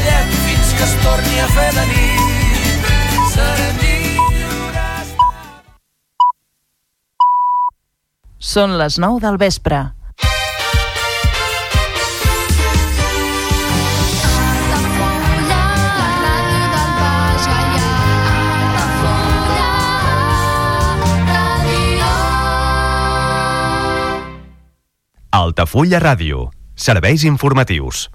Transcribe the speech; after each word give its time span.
ballem 0.00 0.28
fins 0.44 0.74
que 0.76 0.84
es 0.84 0.94
torni 1.04 1.40
a 1.40 1.46
fer 1.54 1.70
de 1.76 1.84
nit. 1.92 2.90
Serem 3.34 3.80
lliures. 3.84 5.14
Són 8.38 8.76
les 8.80 8.98
9 8.98 9.20
del 9.20 9.40
vespre. 9.40 9.80
Altafulla 25.30 26.00
Ràdio. 26.02 26.50
Serveis 26.74 27.22
informatius. 27.24 28.08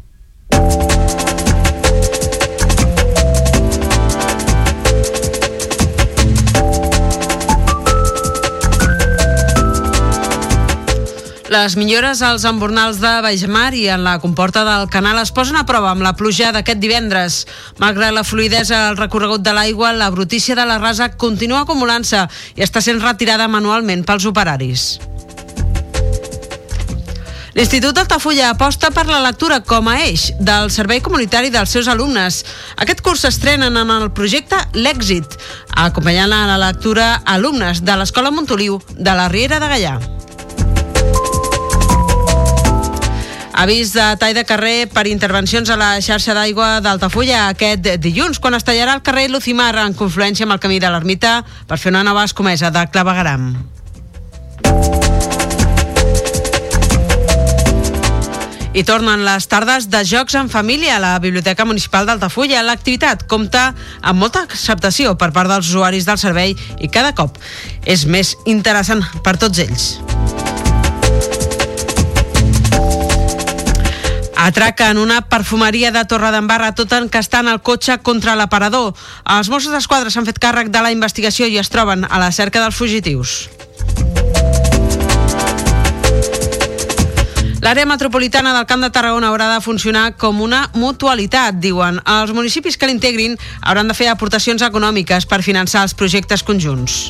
Les 11.56 11.78
millores 11.78 12.20
als 12.22 12.44
embornals 12.44 12.98
de 13.00 13.10
Baixmar 13.24 13.70
i 13.80 13.86
en 13.88 14.02
la 14.04 14.18
comporta 14.20 14.66
del 14.68 14.90
canal 14.92 15.22
es 15.22 15.30
posen 15.32 15.56
a 15.56 15.64
prova 15.64 15.94
amb 15.94 16.04
la 16.04 16.12
pluja 16.20 16.50
d'aquest 16.52 16.82
divendres. 16.84 17.38
Malgrat 17.80 18.12
la 18.12 18.26
fluidesa 18.28 18.82
al 18.90 18.98
recorregut 19.00 19.40
de 19.46 19.54
l'aigua, 19.56 19.94
la 19.96 20.10
brutícia 20.12 20.58
de 20.60 20.66
la 20.68 20.76
rasa 20.82 21.14
continua 21.16 21.62
acumulant-se 21.64 22.26
i 22.60 22.66
està 22.66 22.82
sent 22.84 23.00
retirada 23.00 23.48
manualment 23.48 24.04
pels 24.04 24.26
operaris. 24.28 24.98
L'Institut 27.56 28.02
Altafulla 28.04 28.50
aposta 28.52 28.92
per 28.92 29.06
la 29.08 29.22
lectura 29.24 29.62
com 29.64 29.88
a 29.88 29.96
eix 30.10 30.34
del 30.44 30.68
servei 30.76 31.00
comunitari 31.00 31.54
dels 31.56 31.72
seus 31.72 31.88
alumnes. 31.88 32.42
Aquest 32.84 33.00
curs 33.00 33.24
s'estrenen 33.24 33.80
en 33.80 33.96
el 33.96 34.10
projecte 34.12 34.60
L'Èxit, 34.76 35.40
acompanyant 35.88 36.36
a 36.36 36.44
la 36.52 36.60
lectura 36.68 37.14
alumnes 37.24 37.80
de 37.88 37.96
l'Escola 37.96 38.36
Montoliu 38.36 38.82
de 38.92 39.16
la 39.16 39.30
Riera 39.32 39.64
de 39.64 39.72
Gallà. 39.72 39.96
Avís 43.56 43.94
de 43.96 44.04
tall 44.20 44.34
de 44.36 44.44
carrer 44.44 44.90
per 44.92 45.06
intervencions 45.08 45.70
a 45.72 45.78
la 45.80 45.94
xarxa 46.04 46.34
d'aigua 46.36 46.82
d'Altafulla 46.84 47.46
aquest 47.54 47.88
dilluns, 48.04 48.42
quan 48.44 48.58
es 48.58 48.66
tallarà 48.68 48.98
el 48.98 49.04
carrer 49.06 49.30
Lucimar 49.32 49.72
en 49.80 49.96
confluència 49.96 50.44
amb 50.44 50.58
el 50.58 50.60
camí 50.60 50.82
de 50.84 50.90
l'Ermita 50.92 51.38
per 51.70 51.80
fer 51.80 51.94
una 51.94 52.04
nova 52.04 52.26
escomesa 52.28 52.68
de 52.68 52.84
clavegaram. 52.92 53.54
I 58.76 58.84
tornen 58.84 59.24
les 59.24 59.48
tardes 59.48 59.88
de 59.88 60.02
jocs 60.04 60.36
en 60.36 60.52
família 60.52 60.98
a 60.98 61.00
la 61.00 61.14
Biblioteca 61.24 61.64
Municipal 61.64 62.10
d'Altafulla. 62.10 62.60
L'activitat 62.60 63.24
compta 63.24 63.70
amb 64.02 64.20
molta 64.20 64.44
acceptació 64.44 65.16
per 65.16 65.32
part 65.32 65.48
dels 65.48 65.72
usuaris 65.72 66.04
del 66.04 66.20
servei 66.20 66.58
i 66.84 66.92
cada 66.92 67.16
cop 67.16 67.40
és 67.88 68.04
més 68.04 68.36
interessant 68.44 69.08
per 69.24 69.38
tots 69.40 69.64
ells. 69.64 69.94
Atraca 74.46 74.92
en 74.92 75.00
una 75.00 75.22
perfumeria 75.26 75.90
de 75.90 76.04
Torredembarra 76.06 76.68
tot 76.78 76.92
encastant 76.94 77.48
el 77.50 77.64
cotxe 77.66 77.96
contra 78.06 78.36
l'aparador. 78.38 78.92
Els 79.34 79.50
Mossos 79.50 79.74
d'Esquadra 79.74 80.12
s'han 80.14 80.28
fet 80.28 80.38
càrrec 80.38 80.70
de 80.70 80.84
la 80.86 80.92
investigació 80.94 81.48
i 81.50 81.58
es 81.58 81.72
troben 81.74 82.06
a 82.06 82.20
la 82.22 82.30
cerca 82.30 82.62
dels 82.62 82.78
fugitius. 82.78 83.34
L'àrea 87.66 87.90
metropolitana 87.90 88.54
del 88.54 88.68
Camp 88.70 88.86
de 88.86 88.92
Tarragona 88.94 89.32
haurà 89.34 89.50
de 89.56 89.64
funcionar 89.66 90.12
com 90.22 90.44
una 90.46 90.68
mutualitat, 90.78 91.58
diuen. 91.58 91.98
Els 92.06 92.36
municipis 92.38 92.78
que 92.78 92.86
l'integrin 92.86 93.40
hauran 93.64 93.90
de 93.90 93.98
fer 93.98 94.12
aportacions 94.14 94.62
econòmiques 94.62 95.26
per 95.26 95.42
finançar 95.42 95.82
els 95.90 95.98
projectes 95.98 96.46
conjunts. 96.46 97.10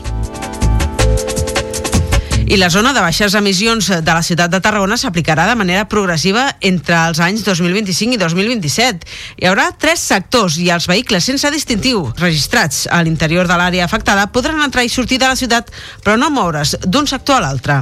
I 2.45 2.57
la 2.57 2.69
zona 2.69 2.91
de 2.93 3.01
baixes 3.01 3.33
emissions 3.33 3.87
de 3.89 4.13
la 4.13 4.21
ciutat 4.21 4.51
de 4.53 4.59
Tarragona 4.61 4.99
s'aplicarà 5.01 5.47
de 5.49 5.55
manera 5.57 5.87
progressiva 5.89 6.43
entre 6.61 6.99
els 7.09 7.19
anys 7.23 7.41
2025 7.47 8.13
i 8.13 8.21
2027. 8.21 9.09
Hi 9.41 9.49
haurà 9.49 9.71
tres 9.81 10.05
sectors 10.13 10.59
i 10.61 10.69
els 10.69 10.85
vehicles 10.91 11.25
sense 11.25 11.49
distintiu 11.49 12.05
registrats 12.21 12.85
a 12.85 13.01
l'interior 13.01 13.49
de 13.49 13.57
l'àrea 13.57 13.89
afectada 13.89 14.29
podran 14.29 14.61
entrar 14.61 14.85
i 14.85 14.93
sortir 14.93 15.17
de 15.17 15.31
la 15.31 15.39
ciutat, 15.39 15.73
però 16.05 16.19
no 16.21 16.29
moure's 16.29 16.77
d'un 16.85 17.09
sector 17.09 17.41
a 17.41 17.47
l'altre. 17.47 17.81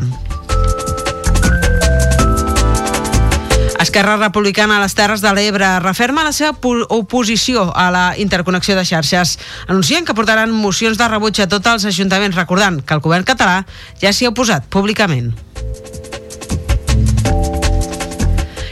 Esquerra 3.84 4.16
Republicana 4.16 4.78
a 4.78 4.82
les 4.82 4.94
Terres 4.96 5.20
de 5.20 5.32
l'Ebre 5.36 5.68
referma 5.84 6.24
la 6.24 6.32
seva 6.32 6.56
oposició 6.96 7.66
a 7.76 7.90
la 7.92 8.04
interconnexió 8.16 8.78
de 8.78 8.86
xarxes. 8.88 9.36
Anuncien 9.68 10.08
que 10.08 10.16
portaran 10.16 10.56
mocions 10.56 10.98
de 10.98 11.08
rebuig 11.12 11.44
a 11.44 11.50
tots 11.52 11.68
els 11.68 11.88
ajuntaments, 11.92 12.40
recordant 12.40 12.80
que 12.80 12.96
el 12.96 13.04
govern 13.04 13.28
català 13.28 13.66
ja 14.00 14.16
s'hi 14.16 14.30
ha 14.30 14.32
oposat 14.32 14.72
públicament. 14.72 15.34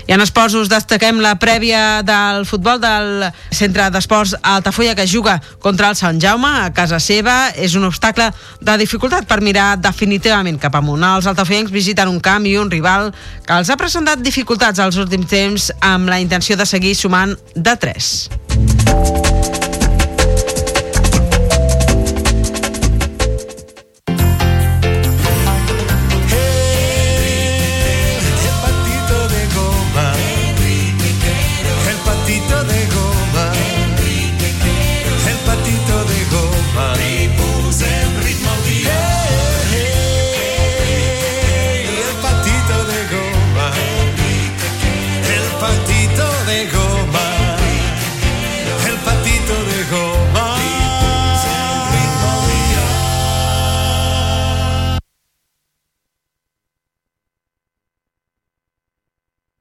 I 0.08 0.16
en 0.16 0.24
esports 0.24 0.56
us 0.58 0.70
destaquem 0.72 1.22
la 1.24 1.36
prèvia 1.40 2.02
del 2.06 2.46
futbol 2.50 2.80
del 2.82 3.28
Centre 3.54 3.90
d'Esports 3.94 4.36
Altafulla 4.42 4.96
que 4.96 5.08
juga 5.08 5.40
contra 5.62 5.90
el 5.90 5.96
Sant 6.00 6.22
Jaume 6.22 6.50
a 6.66 6.72
casa 6.74 7.00
seva. 7.00 7.52
És 7.56 7.76
un 7.76 7.86
obstacle 7.88 8.32
de 8.62 8.78
dificultat 8.82 9.28
per 9.30 9.42
mirar 9.42 9.76
definitivament 9.82 10.60
cap 10.62 10.76
amunt. 10.80 11.04
Els 11.04 11.30
altafuyencs 11.30 11.74
visiten 11.74 12.12
un 12.12 12.20
camp 12.20 12.46
i 12.46 12.58
un 12.58 12.72
rival 12.72 13.12
que 13.46 13.58
els 13.58 13.70
ha 13.70 13.80
presentat 13.80 14.22
dificultats 14.22 14.80
als 14.80 15.00
últims 15.02 15.30
temps 15.32 15.72
amb 15.80 16.10
la 16.12 16.20
intenció 16.20 16.58
de 16.58 16.66
seguir 16.66 16.96
sumant 16.96 17.38
de 17.56 17.76
3. 17.86 19.71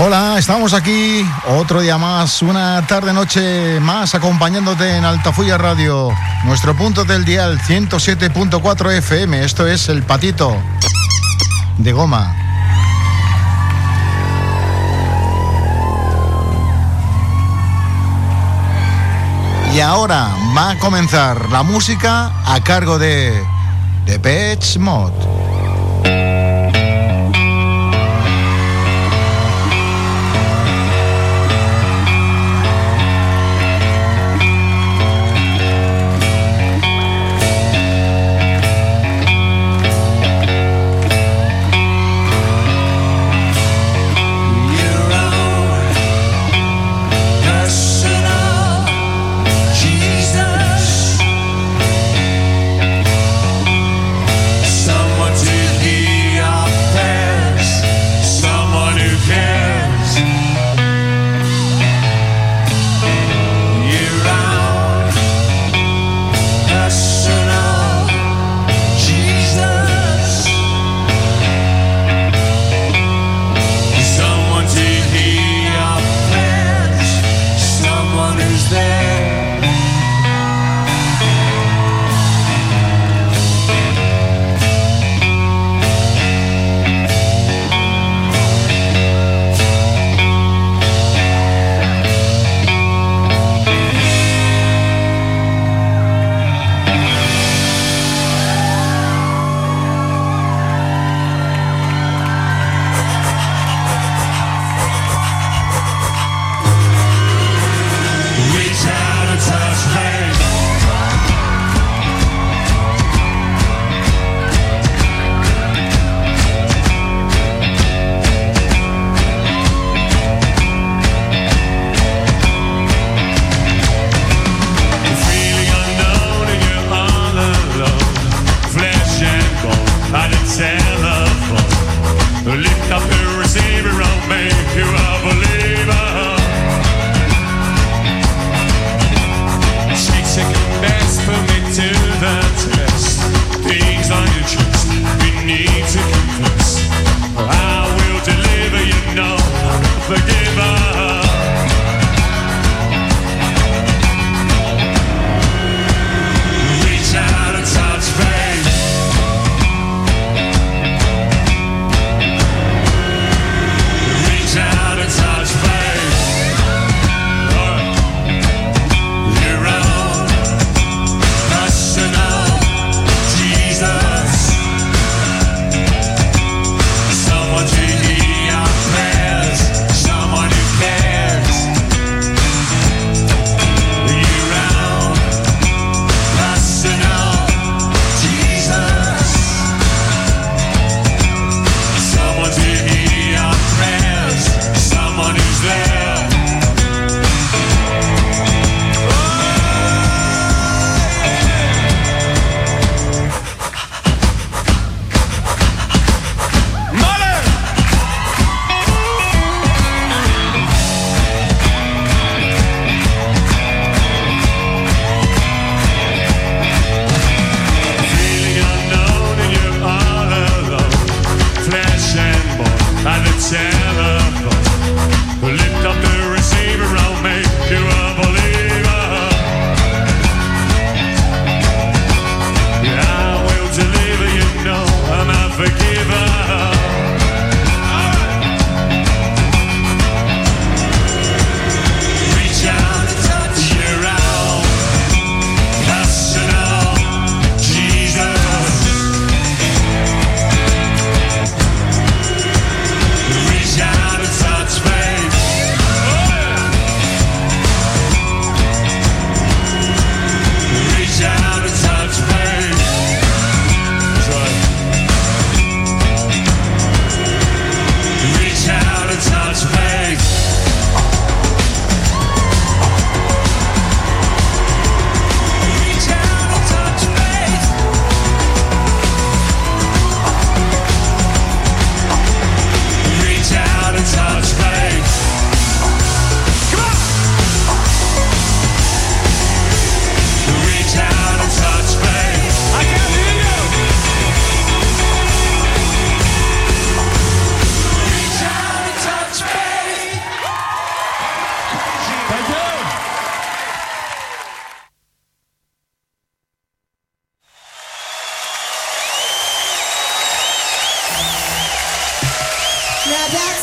Hola, 0.00 0.36
estamos 0.38 0.74
aquí 0.74 1.28
otro 1.48 1.80
día 1.80 1.98
más, 1.98 2.40
una 2.42 2.86
tarde-noche 2.86 3.80
más 3.80 4.14
acompañándote 4.14 4.96
en 4.96 5.04
Altafulla 5.04 5.58
Radio, 5.58 6.10
nuestro 6.44 6.76
punto 6.76 7.04
del 7.04 7.24
dial 7.24 7.58
107.4 7.58 8.92
FM. 8.92 9.44
Esto 9.44 9.66
es 9.66 9.88
el 9.88 10.04
patito 10.04 10.56
de 11.78 11.90
goma. 11.92 12.32
Y 19.74 19.80
ahora 19.80 20.28
va 20.56 20.70
a 20.70 20.78
comenzar 20.78 21.50
la 21.50 21.64
música 21.64 22.30
a 22.46 22.60
cargo 22.62 23.00
de 23.00 23.42
The 24.06 24.20
Pets 24.20 24.78
Mod. 24.78 25.47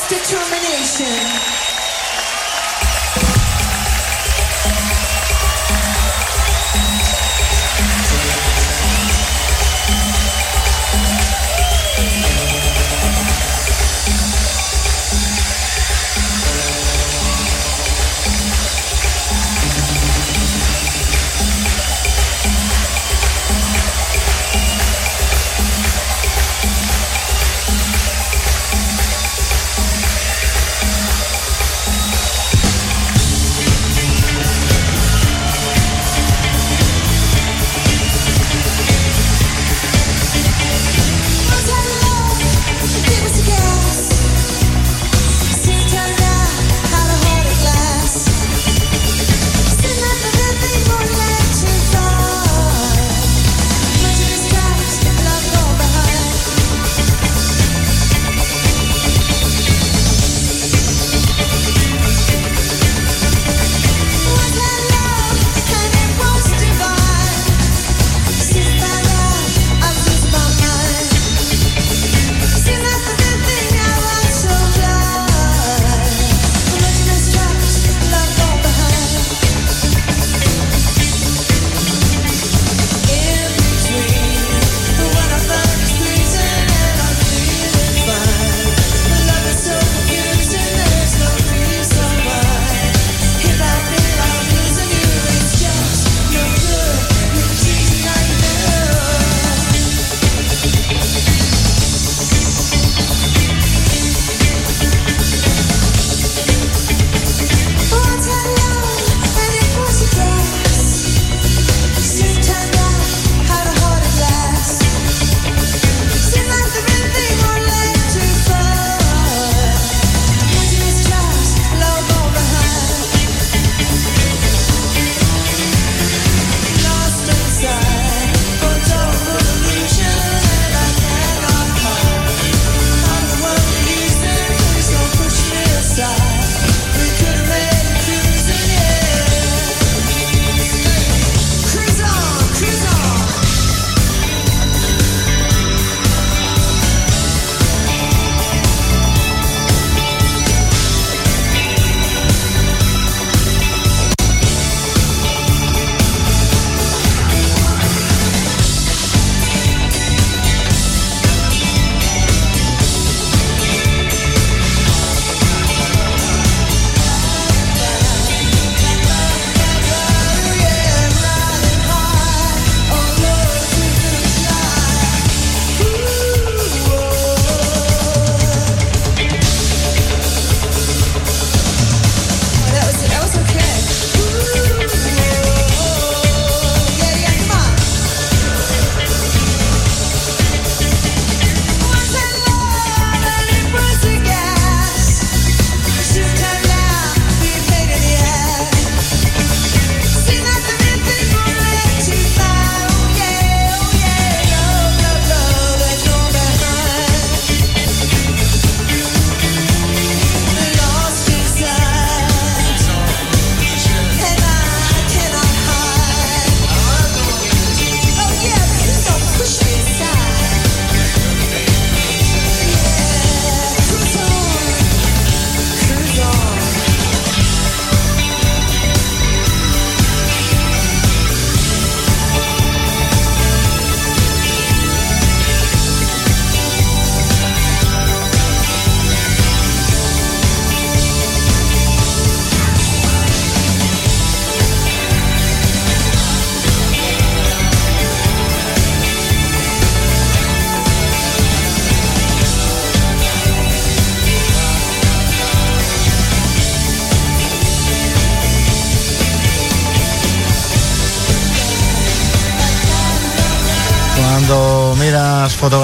Determination. 0.10 1.45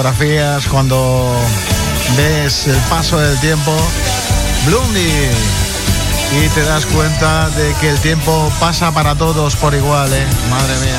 Fotografías, 0.02 0.66
cuando 0.66 1.32
ves 2.16 2.66
el 2.66 2.76
paso 2.90 3.18
del 3.18 3.38
tiempo, 3.38 3.72
Blondie. 4.66 5.30
Y 6.42 6.48
te 6.48 6.64
das 6.64 6.86
cuenta 6.86 7.48
de 7.50 7.72
que 7.80 7.90
el 7.90 8.00
tiempo 8.00 8.50
pasa 8.58 8.90
para 8.90 9.14
todos 9.14 9.54
por 9.54 9.74
igual, 9.74 10.12
¿eh? 10.12 10.26
Madre 10.50 10.74
mía. 10.80 10.98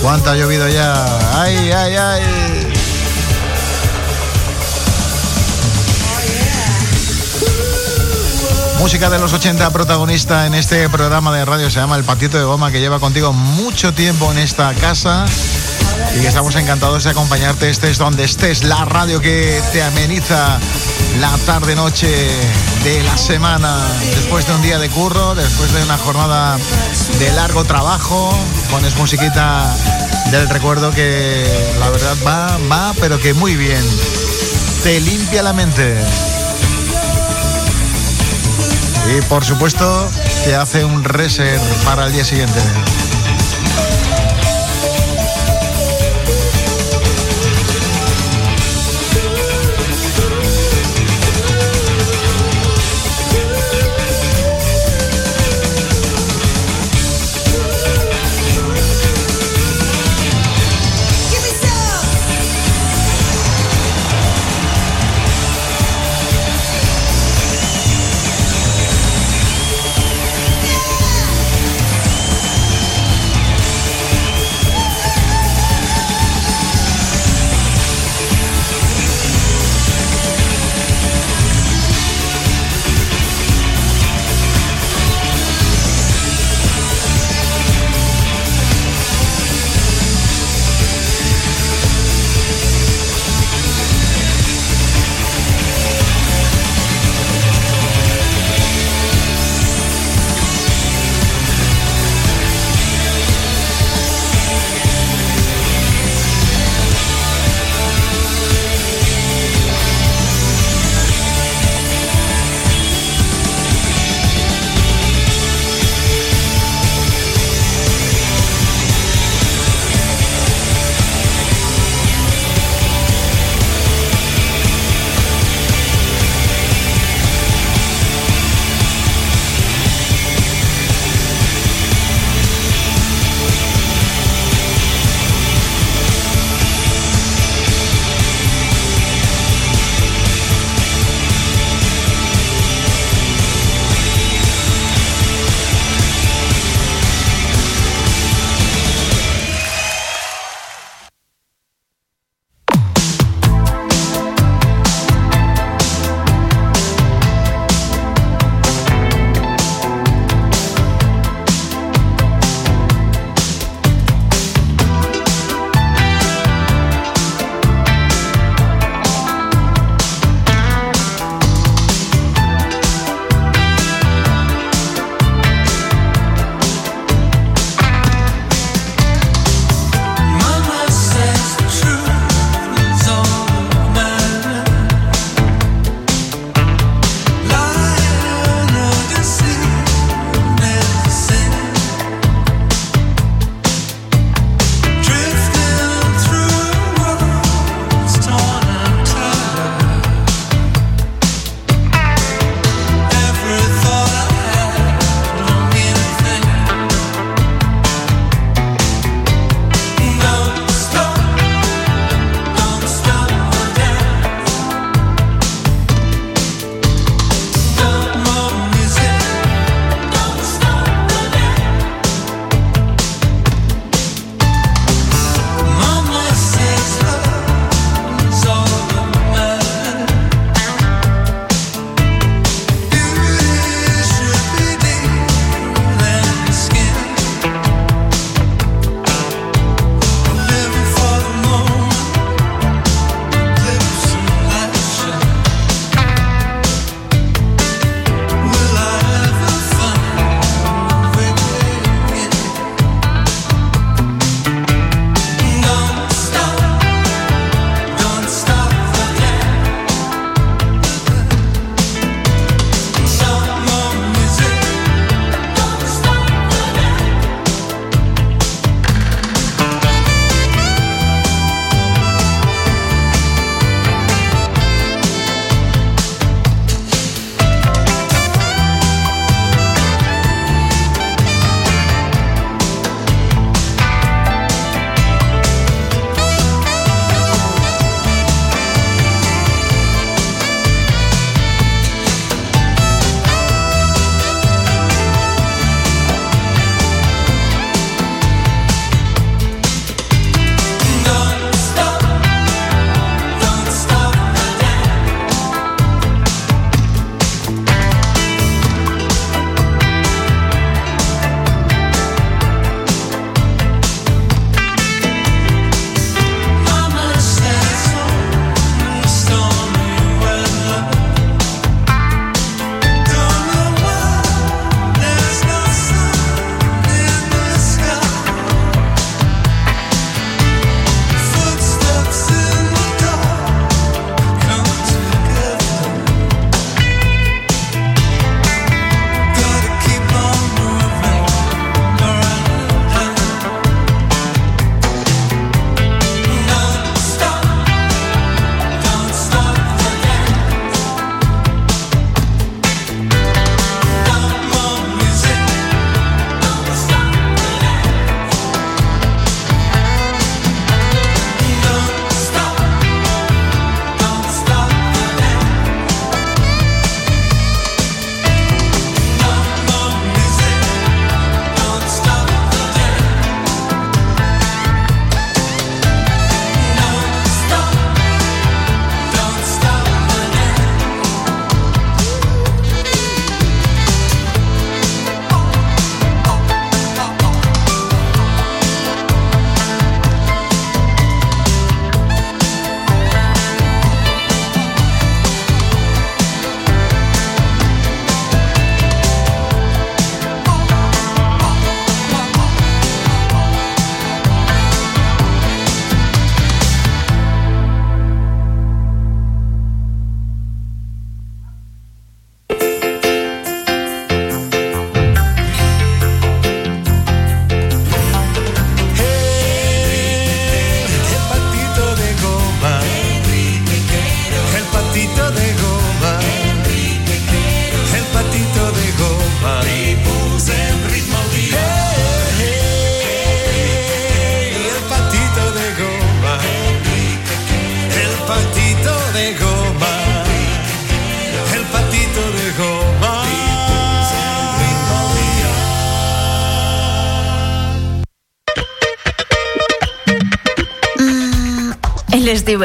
¿Cuánto 0.00 0.30
ha 0.30 0.36
llovido 0.36 0.68
ya? 0.68 0.94
¡Ay, 1.40 1.72
ay, 1.72 1.96
ay! 1.96 2.22
Música 8.78 9.10
de 9.10 9.18
los 9.18 9.32
80 9.32 9.70
protagonista 9.70 10.46
en 10.46 10.54
este 10.54 10.88
programa 10.88 11.34
de 11.34 11.44
radio 11.44 11.68
se 11.68 11.80
llama 11.80 11.96
El 11.96 12.04
Patito 12.04 12.38
de 12.38 12.44
Goma 12.44 12.70
que 12.70 12.78
lleva 12.78 13.00
contigo 13.00 13.32
mucho 13.32 13.92
tiempo 13.92 14.30
en 14.30 14.38
esta 14.38 14.72
casa 14.74 15.24
y 16.20 16.26
estamos 16.26 16.54
encantados 16.56 17.04
de 17.04 17.10
acompañarte 17.10 17.70
estés 17.70 17.98
donde 17.98 18.24
estés, 18.24 18.64
la 18.64 18.84
radio 18.84 19.20
que 19.20 19.60
te 19.72 19.82
ameniza 19.82 20.58
la 21.20 21.36
tarde 21.46 21.74
noche 21.74 22.08
de 22.84 23.02
la 23.02 23.16
semana 23.16 23.78
después 24.14 24.46
de 24.46 24.54
un 24.54 24.62
día 24.62 24.78
de 24.78 24.88
curro, 24.88 25.34
después 25.34 25.72
de 25.72 25.82
una 25.82 25.98
jornada 25.98 26.58
de 27.18 27.32
largo 27.32 27.64
trabajo, 27.64 28.32
pones 28.70 28.96
musiquita 28.96 29.74
del 30.30 30.48
recuerdo 30.48 30.90
que 30.90 31.44
la 31.78 31.90
verdad 31.90 32.16
va, 32.26 32.58
va, 32.70 32.94
pero 33.00 33.20
que 33.20 33.34
muy 33.34 33.56
bien. 33.56 33.82
Te 34.82 35.00
limpia 35.00 35.42
la 35.42 35.52
mente. 35.52 35.96
Y 39.16 39.20
por 39.22 39.44
supuesto, 39.44 40.10
te 40.44 40.54
hace 40.54 40.84
un 40.84 41.04
reset 41.04 41.60
para 41.84 42.06
el 42.06 42.12
día 42.12 42.24
siguiente. 42.24 42.60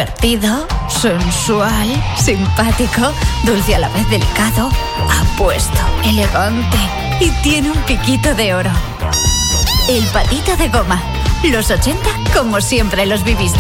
Divertido, 0.08 0.68
sensual, 0.88 1.88
simpático, 2.18 3.12
dulce 3.44 3.76
a 3.76 3.80
la 3.80 3.90
vez 3.90 4.10
delicado, 4.10 4.70
apuesto, 5.10 5.80
elegante 6.04 6.78
y 7.20 7.30
tiene 7.42 7.72
un 7.72 7.78
piquito 7.84 8.34
de 8.36 8.54
oro. 8.54 8.72
El 9.90 10.04
patito 10.08 10.56
de 10.58 10.70
goma. 10.70 11.02
Los 11.44 11.70
80 11.70 12.10
como 12.34 12.62
siempre 12.62 13.06
los 13.06 13.24
viviste. 13.24 13.60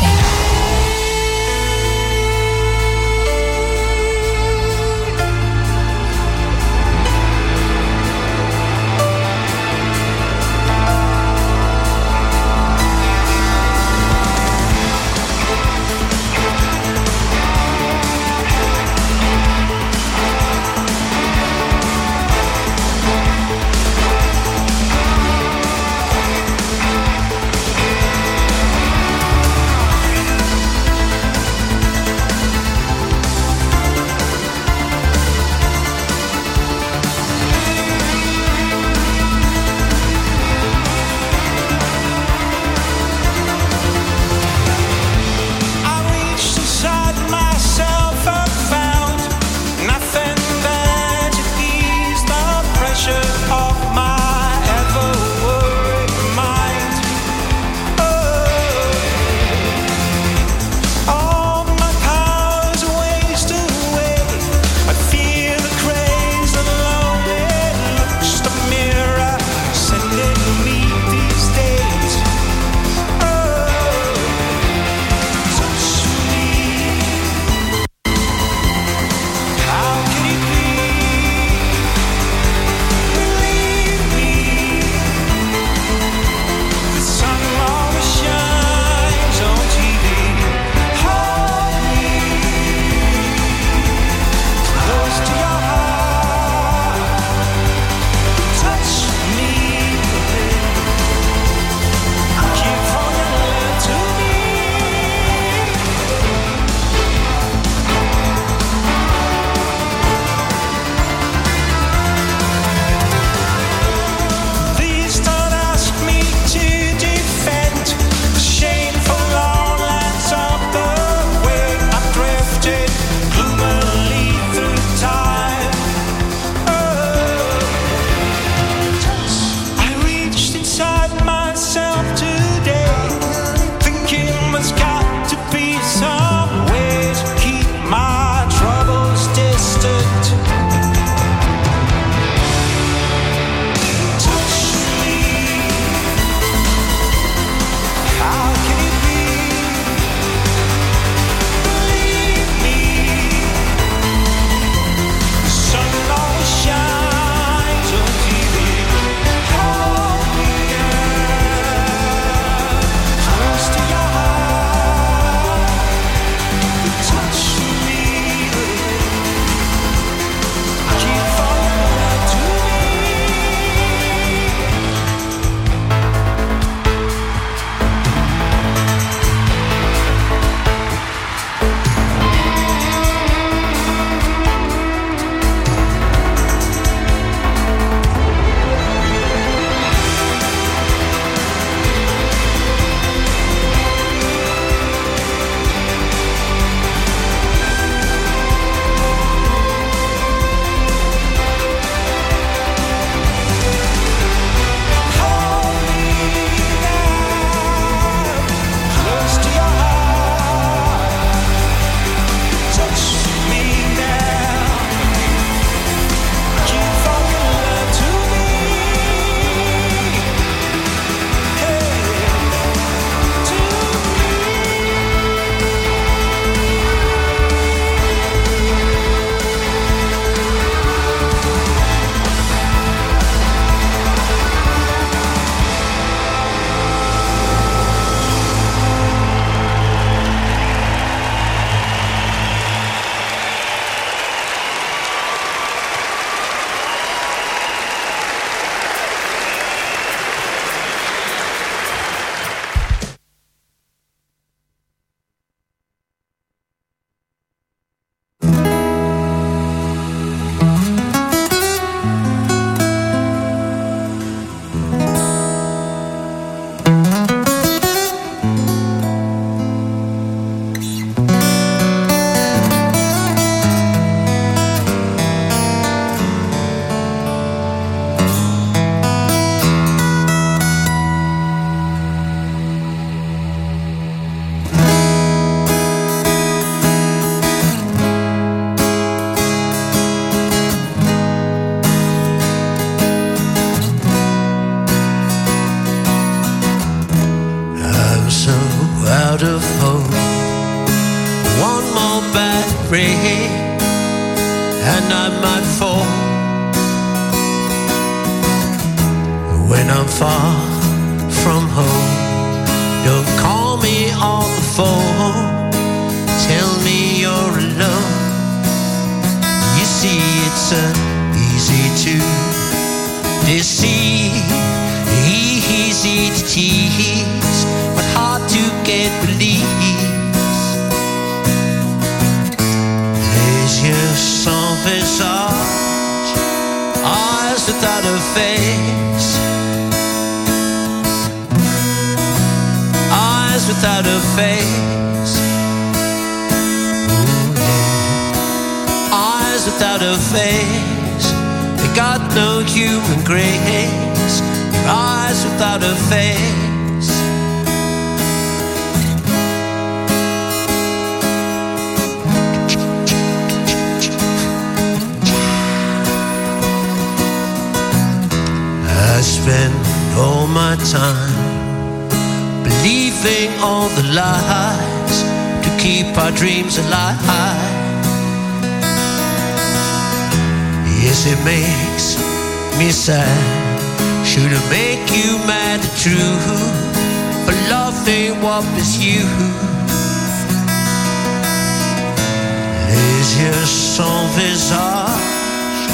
Yeux 393.39 393.65
sans 393.65 394.27
visage, 394.35 395.91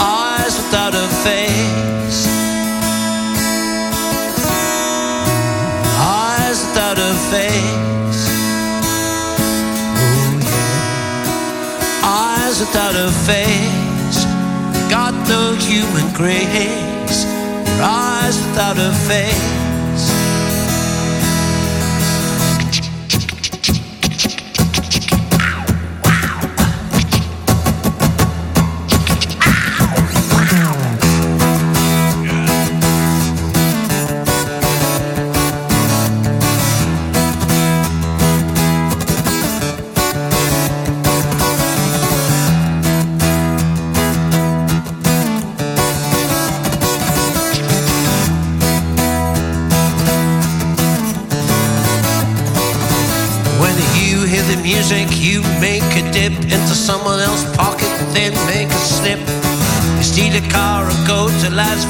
eyes 0.00 0.54
without 0.58 0.94
a 0.94 1.08
face. 1.24 2.28
Eyes 6.00 6.58
without 6.66 6.98
a 6.98 7.12
face. 7.32 8.22
Oh 10.04 10.30
yeah. 10.50 10.88
Eyes 12.04 12.60
without 12.60 12.96
a 12.96 13.10
face 13.28 14.26
got 14.90 15.14
no 15.28 15.54
human 15.54 16.12
grace. 16.12 17.26
Eyes 17.80 18.36
without 18.44 18.78
a 18.78 18.92
face. 19.08 19.61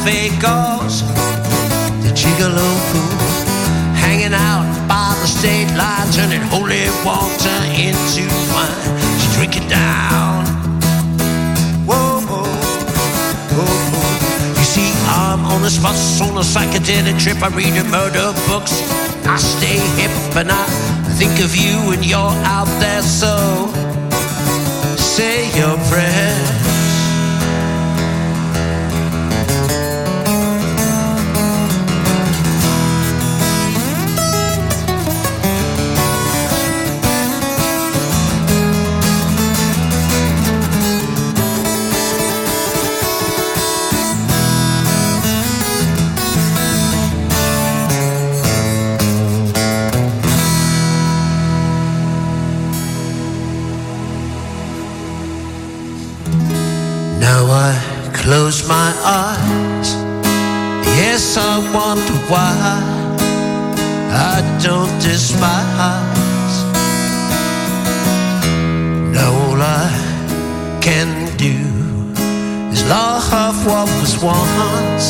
Vegas. 0.04 1.02
The 2.02 2.10
gigolo 2.10 2.70
pool, 2.90 3.18
hanging 3.94 4.34
out 4.34 4.66
by 4.88 5.14
the 5.20 5.28
state 5.28 5.70
line, 5.78 6.10
turning 6.10 6.42
holy 6.50 6.90
water 7.06 7.58
into 7.78 8.26
wine. 8.50 8.74
You 9.20 9.28
drink 9.36 9.56
it 9.56 9.68
down. 9.70 10.44
Whoa, 11.86 12.18
whoa, 12.26 12.42
whoa. 13.54 14.58
You 14.58 14.64
see, 14.64 14.90
I'm 15.06 15.44
on 15.44 15.62
this 15.62 15.78
bus 15.78 16.20
on 16.20 16.36
a 16.36 16.40
psychedelic 16.40 17.22
trip. 17.22 17.40
I 17.40 17.48
read 17.54 17.74
the 17.74 17.84
murder 17.84 18.34
books. 18.48 18.82
I 19.24 19.36
stay 19.36 19.78
hip 20.00 20.10
and 20.36 20.50
I 20.50 20.64
think 21.14 21.38
of 21.40 21.54
you 21.54 21.78
when 21.88 22.02
you're 22.02 22.34
out 22.50 22.70
there. 22.80 23.02
So 23.02 23.32
say 24.96 25.46
your 25.56 25.76
prayers. 25.88 26.61
Close 58.52 58.68
my 58.68 58.92
eyes. 59.04 59.94
Yes, 61.00 61.36
I 61.38 61.56
wonder 61.72 62.16
why 62.30 62.52
I 64.12 64.36
don't 64.62 64.94
despise. 65.00 66.56
Now 69.14 69.32
all 69.44 69.62
I 69.62 69.88
can 70.82 71.08
do 71.38 71.56
is 72.72 72.82
love 72.88 73.56
what 73.66 73.88
was 74.00 74.22
once 74.22 75.06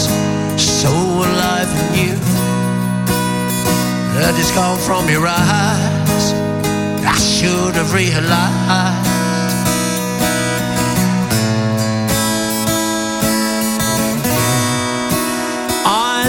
so 0.56 0.90
alive 1.26 1.70
and 1.80 1.90
new. 1.98 2.18
Blood 4.12 4.38
is 4.38 4.50
gone 4.52 4.78
from 4.78 5.08
your 5.08 5.26
eyes. 5.26 6.24
I 7.04 7.16
should 7.18 7.74
have 7.74 7.92
realized. 7.92 9.11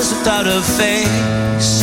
Eyes 0.03 0.13
without 0.13 0.47
a 0.47 0.61
face. 0.61 1.81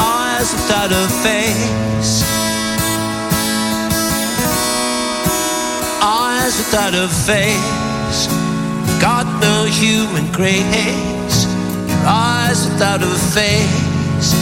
Eyes 0.00 0.52
without 0.54 0.90
a 0.90 1.08
face. 1.22 2.22
Eyes 6.02 6.56
without 6.56 6.94
a 6.94 7.08
face. 7.08 8.28
Got 9.00 9.26
no 9.42 9.64
human 9.64 10.32
grace. 10.32 11.44
Your 11.88 12.04
eyes 12.06 12.66
without 12.70 13.02
a 13.02 13.14
face 13.36 14.32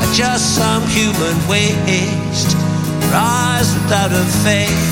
are 0.00 0.12
just 0.12 0.56
some 0.56 0.82
human 0.88 1.36
waste. 1.48 2.56
Your 3.00 3.14
eyes 3.14 3.72
without 3.74 4.10
a 4.10 4.24
face. 4.42 4.85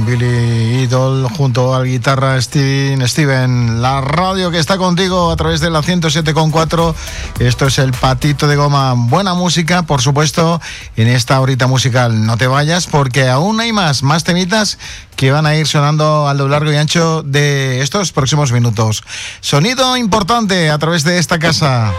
Billy 0.00 0.82
Idol 0.82 1.28
junto 1.28 1.74
al 1.74 1.84
guitarra 1.84 2.40
Steven, 2.40 3.06
Steven, 3.06 3.82
la 3.82 4.00
radio 4.00 4.50
que 4.50 4.58
está 4.58 4.78
contigo 4.78 5.30
a 5.30 5.36
través 5.36 5.60
de 5.60 5.70
la 5.70 5.82
107.4. 5.82 6.94
Esto 7.40 7.66
es 7.66 7.78
el 7.78 7.92
patito 7.92 8.46
de 8.46 8.56
goma. 8.56 8.94
Buena 8.96 9.34
música, 9.34 9.82
por 9.82 10.00
supuesto, 10.00 10.60
en 10.96 11.08
esta 11.08 11.40
horita 11.40 11.66
musical. 11.66 12.24
No 12.24 12.36
te 12.36 12.46
vayas 12.46 12.86
porque 12.86 13.28
aún 13.28 13.60
hay 13.60 13.72
más, 13.72 14.02
más 14.02 14.24
temitas 14.24 14.78
que 15.16 15.30
van 15.30 15.46
a 15.46 15.54
ir 15.54 15.66
sonando 15.66 16.28
a 16.28 16.34
lo 16.34 16.48
largo 16.48 16.72
y 16.72 16.76
ancho 16.76 17.22
de 17.22 17.80
estos 17.82 18.12
próximos 18.12 18.52
minutos. 18.52 19.02
Sonido 19.40 19.96
importante 19.96 20.70
a 20.70 20.78
través 20.78 21.04
de 21.04 21.18
esta 21.18 21.38
casa. 21.38 21.92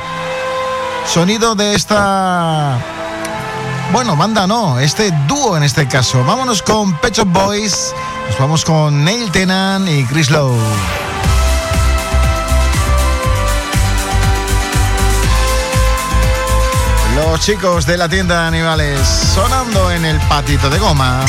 Sonido 1.06 1.56
de 1.56 1.76
esta 1.76 3.03
bueno, 3.92 4.16
banda 4.16 4.48
no, 4.48 4.80
este 4.80 5.12
dúo 5.28 5.58
en 5.58 5.64
este 5.64 5.88
caso. 5.88 6.24
Vámonos 6.24 6.62
con 6.62 6.96
Pet 6.98 7.16
Shop 7.16 7.28
Boys, 7.28 7.94
nos 8.30 8.40
vamos 8.40 8.66
con 8.66 9.04
Neil 9.04 9.32
Tennant 9.32 9.88
y 9.88 10.06
Chris 10.06 10.30
Lowe. 10.30 10.58
Los 17.16 17.42
chicos 17.42 17.86
de 17.86 17.98
la 17.98 18.10
tienda 18.10 18.42
de 18.42 18.48
animales 18.48 19.00
sonando 19.08 19.92
en 19.92 20.06
el 20.06 20.20
patito 20.22 20.70
de 20.70 20.80
goma. 20.80 21.24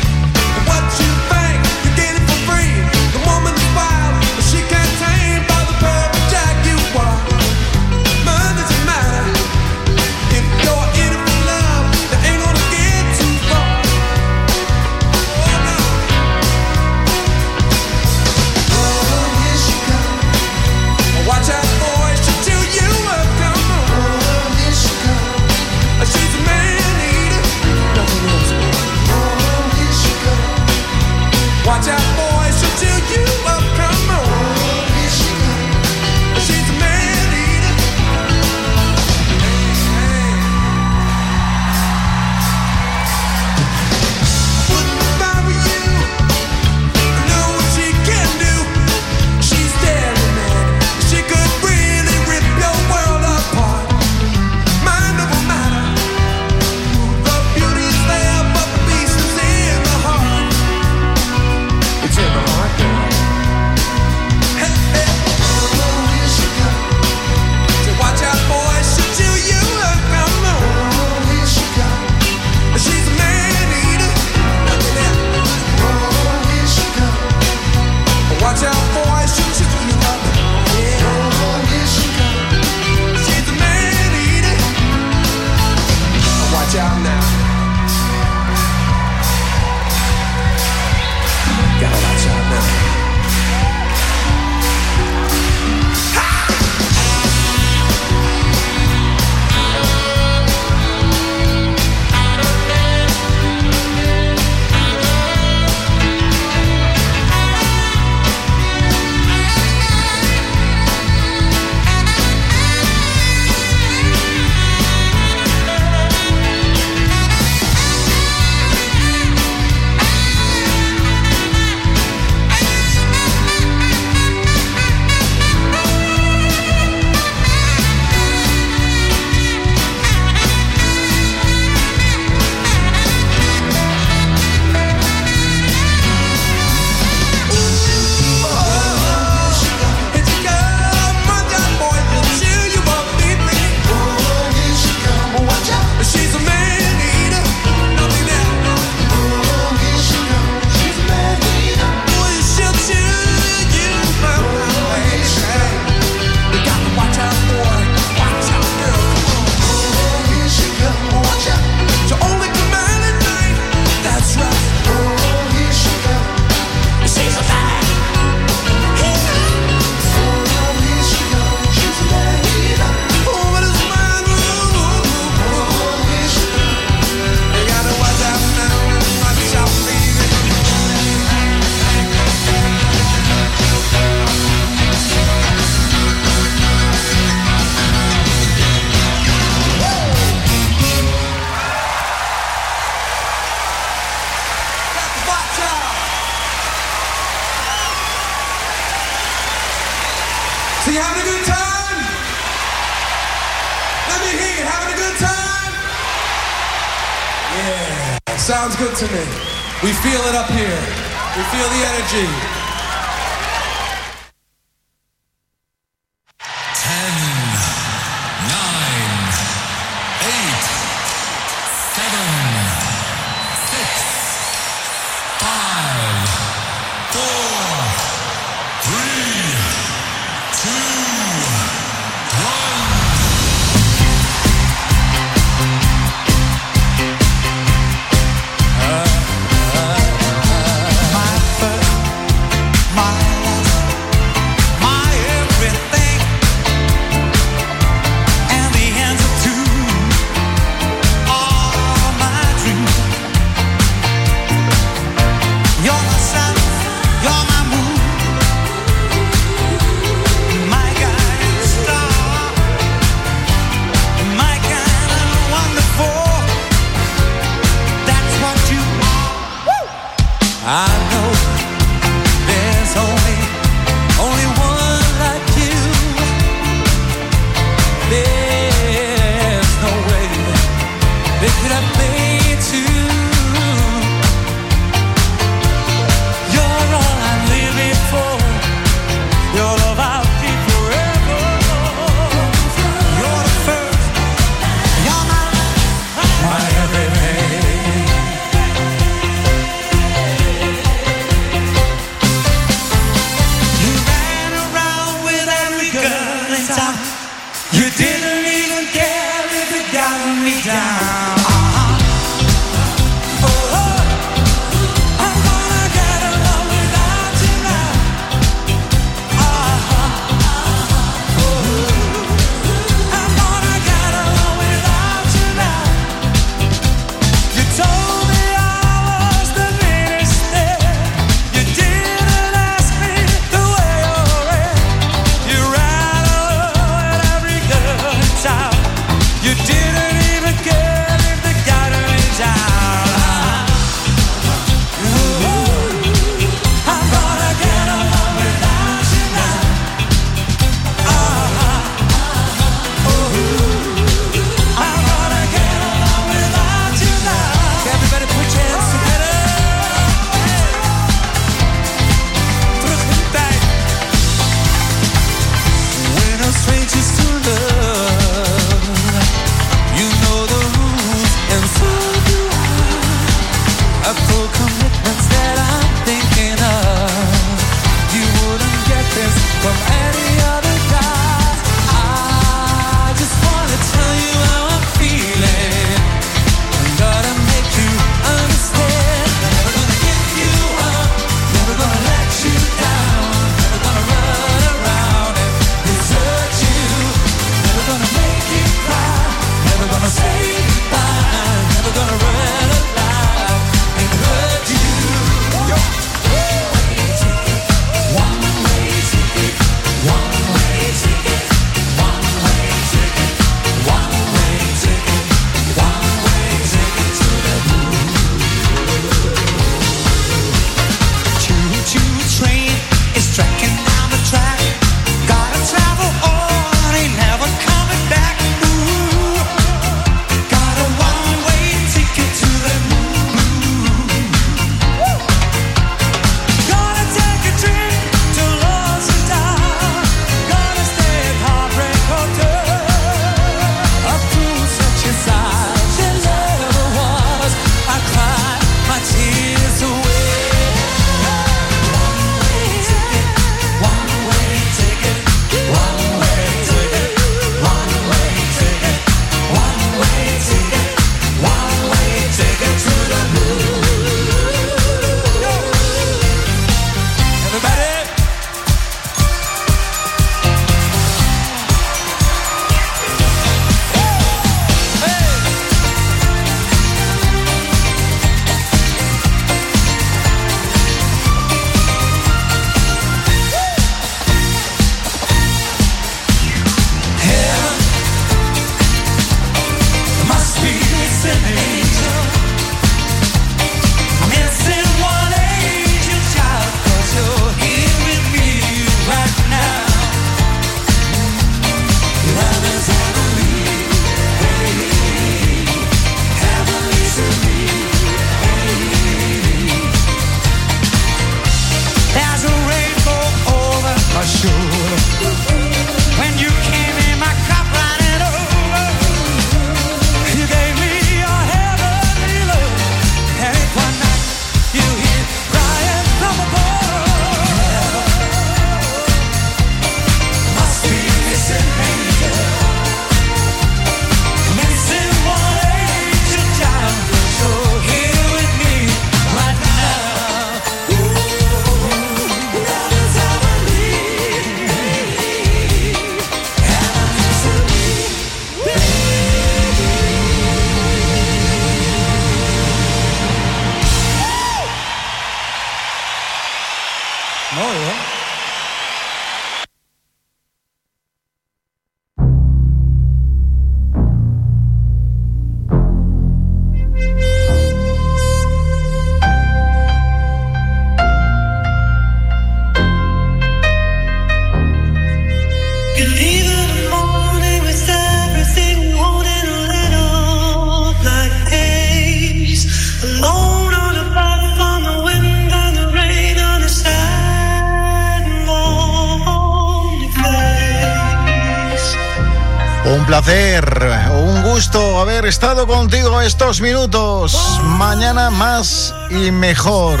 Un 593.06 593.10
placer, 593.10 594.10
un 594.10 594.42
gusto 594.42 595.00
haber 595.00 595.26
estado 595.26 595.68
contigo 595.68 596.20
estos 596.20 596.60
minutos. 596.60 597.60
Mañana 597.62 598.30
más 598.30 598.92
y 599.10 599.30
mejor. 599.30 600.00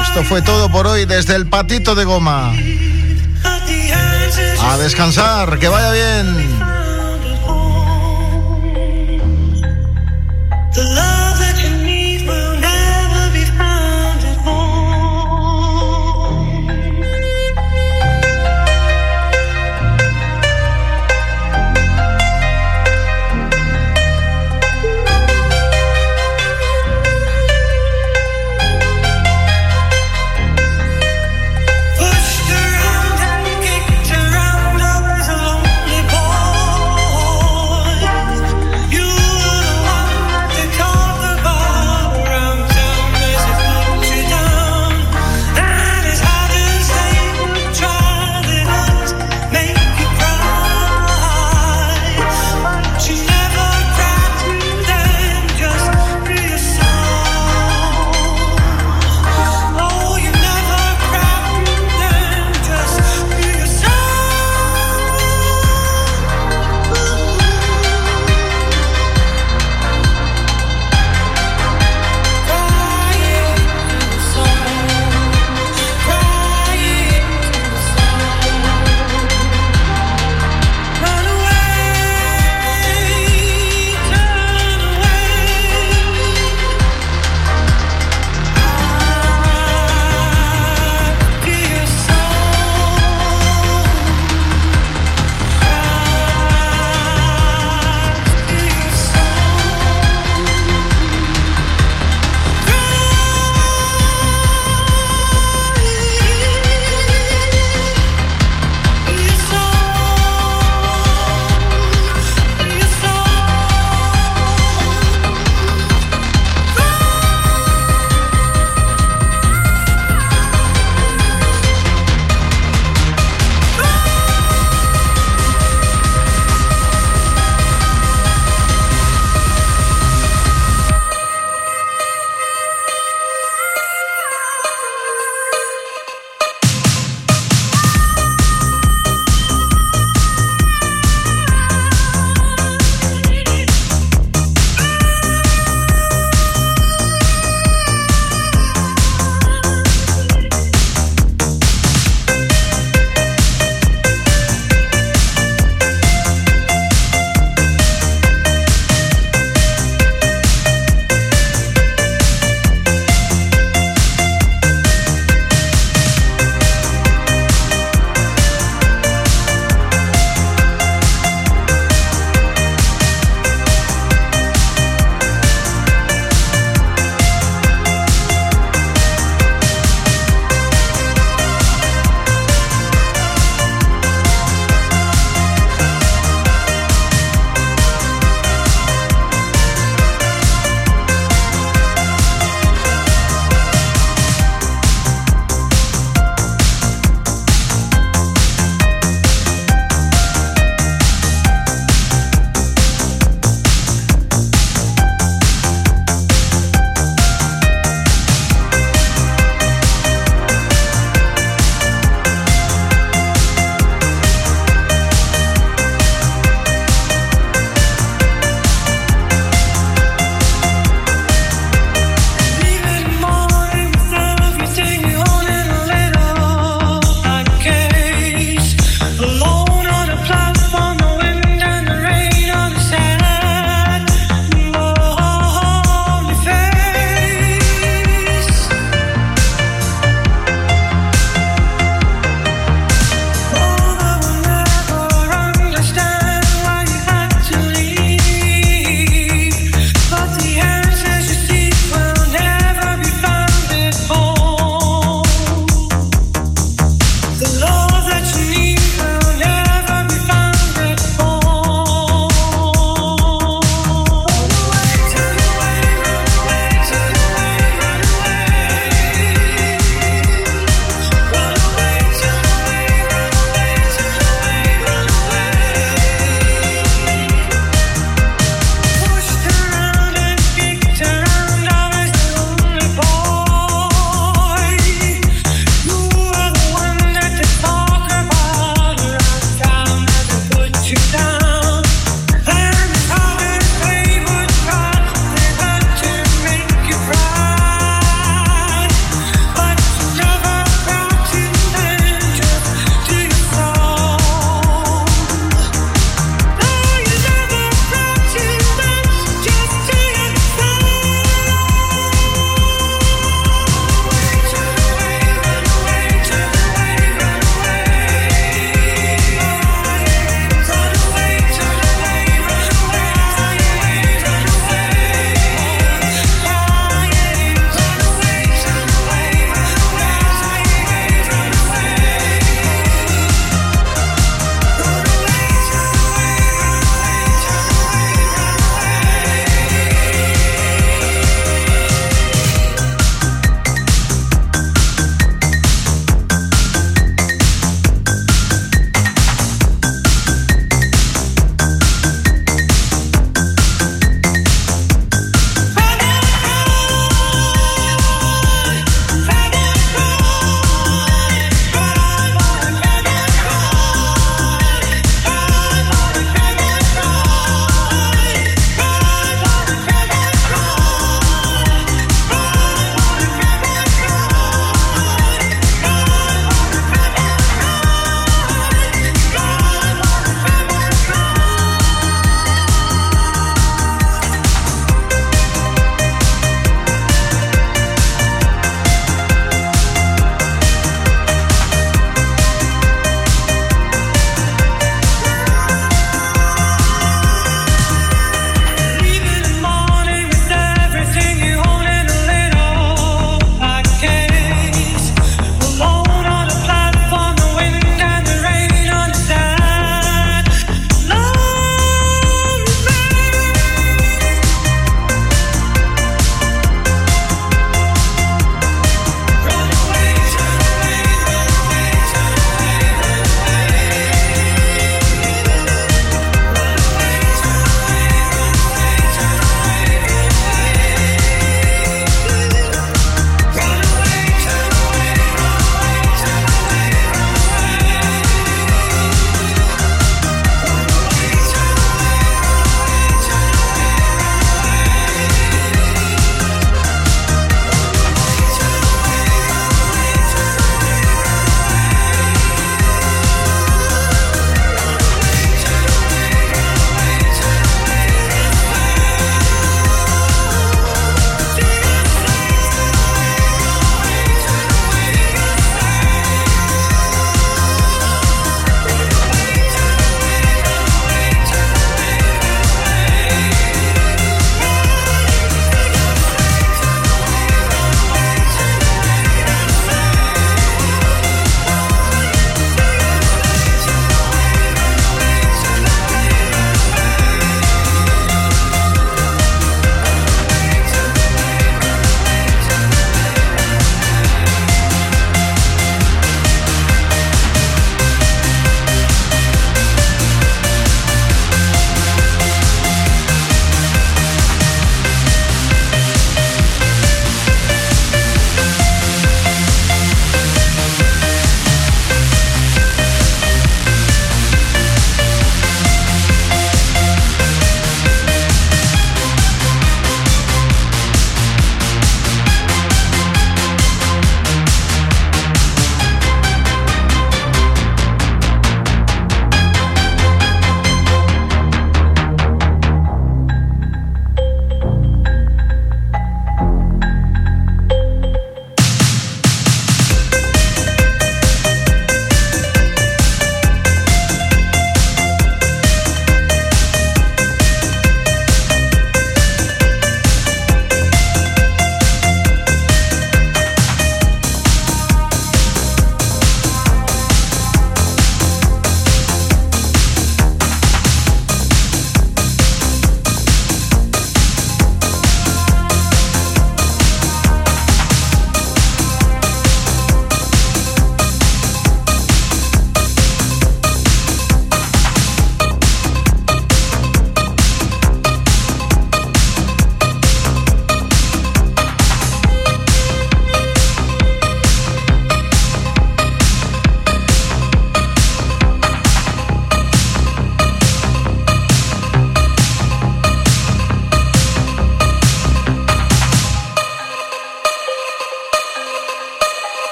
Esto 0.00 0.22
fue 0.22 0.42
todo 0.42 0.70
por 0.70 0.86
hoy 0.86 1.06
desde 1.06 1.34
el 1.34 1.48
patito 1.48 1.96
de 1.96 2.04
goma. 2.04 2.52
A 4.62 4.76
descansar, 4.78 5.58
que 5.58 5.66
vaya 5.66 5.90
bien. 5.90 6.75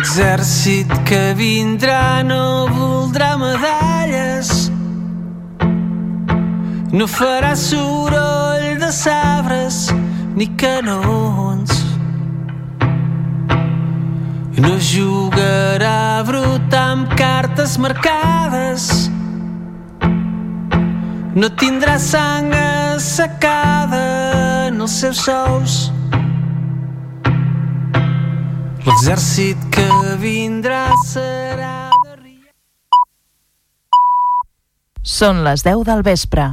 L'exèrcit 0.00 0.88
que 1.04 1.34
vindrà 1.36 2.22
no 2.24 2.66
voldrà 2.72 3.34
medalles. 3.36 4.70
No 6.90 7.04
farà 7.04 7.50
soroll 7.52 8.78
de 8.80 8.88
sabres 8.96 9.92
ni 10.32 10.46
canons. 10.56 11.76
No 14.56 14.72
jugarà 14.88 16.24
brut 16.24 16.80
amb 16.80 17.12
cartes 17.20 17.76
marcades. 17.76 18.88
No 21.36 21.52
tindrà 21.60 22.00
sang 22.00 22.48
assecada 22.64 24.04
en 24.72 24.80
els 24.80 25.00
seus 25.04 25.26
sous 25.28 25.80
L'exèrcit 28.90 29.60
que 29.70 29.84
vindrà 30.18 30.80
serà... 31.06 31.74
Són 35.06 35.44
les 35.46 35.62
10 35.62 35.84
del 35.86 36.02
vespre. 36.02 36.48